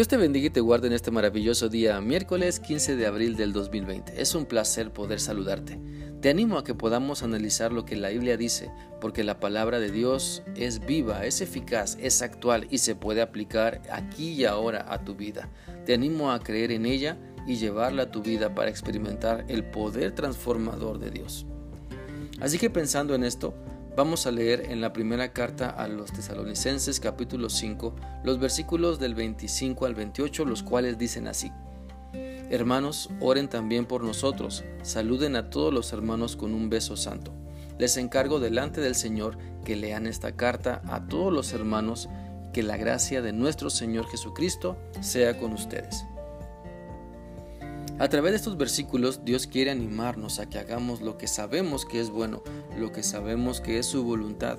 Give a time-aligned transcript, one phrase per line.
[0.00, 3.52] Dios te bendiga y te guarde en este maravilloso día, miércoles 15 de abril del
[3.52, 4.18] 2020.
[4.18, 5.78] Es un placer poder saludarte.
[6.22, 9.90] Te animo a que podamos analizar lo que la Biblia dice, porque la palabra de
[9.90, 15.04] Dios es viva, es eficaz, es actual y se puede aplicar aquí y ahora a
[15.04, 15.50] tu vida.
[15.84, 20.12] Te animo a creer en ella y llevarla a tu vida para experimentar el poder
[20.12, 21.44] transformador de Dios.
[22.40, 23.52] Así que pensando en esto,
[24.00, 29.14] Vamos a leer en la primera carta a los tesalonicenses capítulo 5 los versículos del
[29.14, 31.52] 25 al 28, los cuales dicen así.
[32.48, 37.34] Hermanos, oren también por nosotros, saluden a todos los hermanos con un beso santo.
[37.78, 42.08] Les encargo delante del Señor que lean esta carta a todos los hermanos,
[42.54, 46.06] que la gracia de nuestro Señor Jesucristo sea con ustedes.
[48.00, 52.00] A través de estos versículos Dios quiere animarnos a que hagamos lo que sabemos que
[52.00, 52.42] es bueno,
[52.78, 54.56] lo que sabemos que es su voluntad.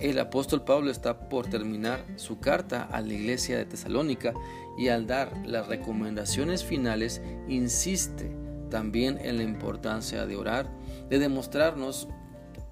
[0.00, 4.32] El apóstol Pablo está por terminar su carta a la iglesia de Tesalónica
[4.78, 8.34] y al dar las recomendaciones finales insiste
[8.70, 10.70] también en la importancia de orar,
[11.10, 12.08] de demostrarnos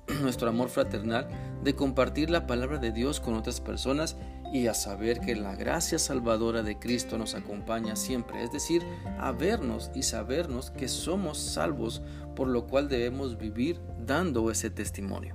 [0.23, 1.29] nuestro amor fraternal,
[1.63, 4.17] de compartir la palabra de Dios con otras personas
[4.53, 8.83] y a saber que la gracia salvadora de Cristo nos acompaña siempre, es decir,
[9.19, 12.03] a vernos y sabernos que somos salvos,
[12.35, 15.35] por lo cual debemos vivir dando ese testimonio.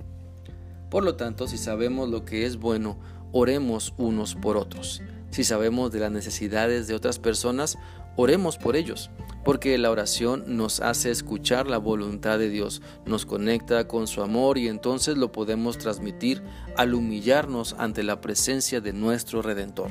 [0.90, 2.98] Por lo tanto, si sabemos lo que es bueno,
[3.32, 5.02] oremos unos por otros.
[5.30, 7.78] Si sabemos de las necesidades de otras personas,
[8.16, 9.10] oremos por ellos
[9.44, 14.58] porque la oración nos hace escuchar la voluntad de Dios, nos conecta con su amor
[14.58, 16.42] y entonces lo podemos transmitir
[16.76, 19.90] al humillarnos ante la presencia de nuestro Redentor.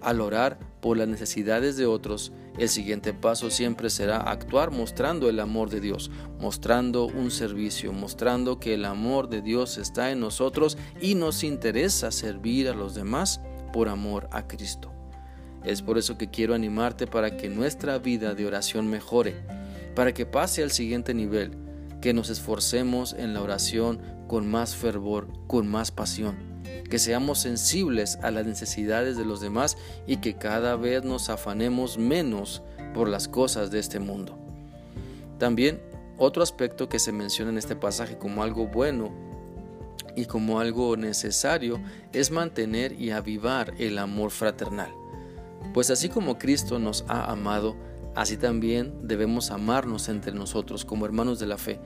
[0.00, 5.40] Al orar por las necesidades de otros, el siguiente paso siempre será actuar mostrando el
[5.40, 10.76] amor de Dios, mostrando un servicio, mostrando que el amor de Dios está en nosotros
[11.00, 13.40] y nos interesa servir a los demás
[13.72, 14.93] por amor a Cristo.
[15.64, 19.34] Es por eso que quiero animarte para que nuestra vida de oración mejore,
[19.94, 21.52] para que pase al siguiente nivel,
[22.00, 26.36] que nos esforcemos en la oración con más fervor, con más pasión,
[26.90, 31.96] que seamos sensibles a las necesidades de los demás y que cada vez nos afanemos
[31.96, 34.38] menos por las cosas de este mundo.
[35.38, 35.80] También
[36.18, 39.10] otro aspecto que se menciona en este pasaje como algo bueno
[40.14, 41.80] y como algo necesario
[42.12, 44.92] es mantener y avivar el amor fraternal.
[45.74, 47.76] Pues así como Cristo nos ha amado,
[48.14, 51.80] así también debemos amarnos entre nosotros como hermanos de la fe.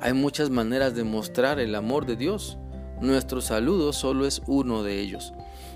[0.00, 2.56] Hay muchas maneras de mostrar el amor de Dios.
[3.00, 5.32] Nuestro saludo solo es uno de ellos.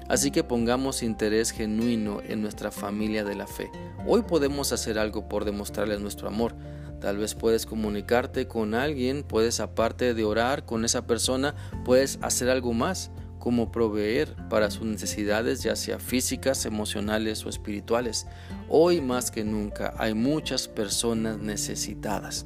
[0.09, 3.69] Así que pongamos interés genuino en nuestra familia de la fe.
[4.07, 6.55] Hoy podemos hacer algo por demostrarles nuestro amor.
[7.01, 12.49] Tal vez puedes comunicarte con alguien, puedes aparte de orar con esa persona, puedes hacer
[12.49, 13.11] algo más
[13.47, 18.27] como proveer para sus necesidades, ya sea físicas, emocionales o espirituales.
[18.69, 22.45] Hoy más que nunca hay muchas personas necesitadas,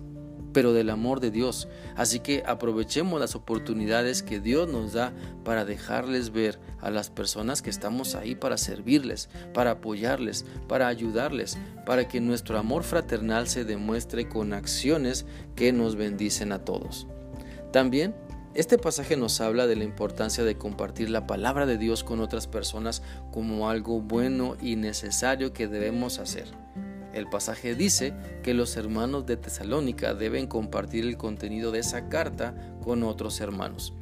[0.53, 1.69] pero del amor de Dios.
[1.97, 7.63] Así que aprovechemos las oportunidades que Dios nos da para dejarles ver a las personas
[7.63, 11.57] que estamos ahí para servirles, para apoyarles, para ayudarles,
[11.87, 15.25] para que nuestro amor fraternal se demuestre con acciones
[15.57, 17.07] que nos bendicen a todos.
[17.73, 18.15] También
[18.55, 22.49] este pasaje nos habla de la importancia de compartir la palabra de Dios con otras
[22.49, 23.01] personas
[23.31, 26.49] como algo bueno y necesario que debemos hacer.
[27.13, 28.13] El pasaje dice
[28.43, 33.93] que los hermanos de Tesalónica deben compartir el contenido de esa carta con otros hermanos.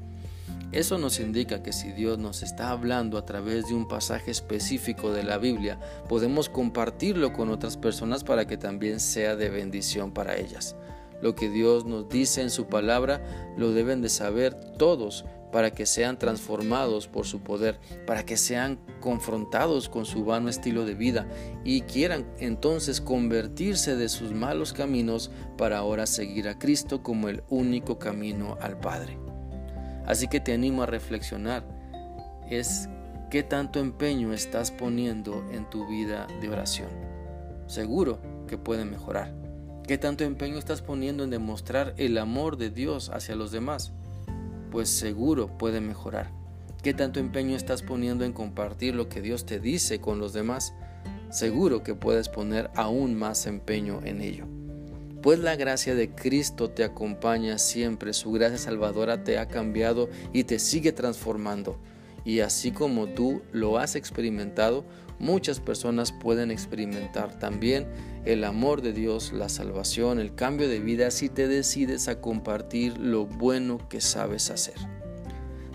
[0.73, 5.13] Eso nos indica que si Dios nos está hablando a través de un pasaje específico
[5.13, 5.79] de la Biblia,
[6.09, 10.77] podemos compartirlo con otras personas para que también sea de bendición para ellas.
[11.21, 13.23] Lo que Dios nos dice en su palabra
[13.57, 18.79] lo deben de saber todos para que sean transformados por su poder, para que sean
[19.01, 21.27] confrontados con su vano estilo de vida
[21.65, 27.43] y quieran entonces convertirse de sus malos caminos para ahora seguir a Cristo como el
[27.49, 29.19] único camino al Padre.
[30.07, 31.65] Así que te animo a reflexionar,
[32.51, 32.89] es
[33.31, 36.89] qué tanto empeño estás poniendo en tu vida de oración.
[37.67, 39.48] Seguro que puede mejorar.
[39.89, 43.91] ¿Qué tanto empeño estás poniendo en demostrar el amor de Dios hacia los demás?
[44.71, 46.31] Pues seguro puede mejorar.
[46.83, 50.75] ¿Qué tanto empeño estás poniendo en compartir lo que Dios te dice con los demás?
[51.31, 54.45] Seguro que puedes poner aún más empeño en ello.
[55.23, 60.45] Pues la gracia de Cristo te acompaña siempre, su gracia salvadora te ha cambiado y
[60.45, 61.79] te sigue transformando.
[62.29, 64.85] Y así como tú lo has experimentado,
[65.19, 67.87] muchas personas pueden experimentar también
[68.27, 72.99] el amor de Dios, la salvación, el cambio de vida si te decides a compartir
[72.99, 74.75] lo bueno que sabes hacer.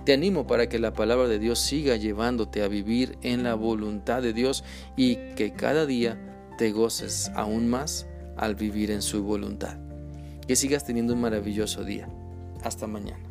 [0.06, 4.22] Te animo para que la palabra de Dios siga llevándote a vivir en la voluntad
[4.22, 4.64] de Dios
[4.96, 6.20] y que cada día
[6.60, 8.06] te goces aún más
[8.38, 9.80] al vivir en su voluntad.
[10.48, 12.08] Que sigas teniendo un maravilloso día.
[12.62, 13.24] Hasta mañana.